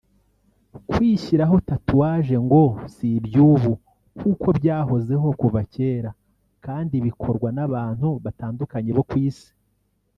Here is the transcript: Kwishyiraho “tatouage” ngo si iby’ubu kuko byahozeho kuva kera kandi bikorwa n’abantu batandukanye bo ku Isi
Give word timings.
Kwishyiraho 0.89 1.55
“tatouage” 1.69 2.35
ngo 2.45 2.63
si 2.93 3.07
iby’ubu 3.17 3.73
kuko 4.19 4.47
byahozeho 4.57 5.27
kuva 5.39 5.61
kera 5.73 6.11
kandi 6.65 6.95
bikorwa 7.05 7.49
n’abantu 7.55 8.07
batandukanye 8.25 8.91
bo 8.97 9.03
ku 9.11 9.15
Isi 9.27 9.49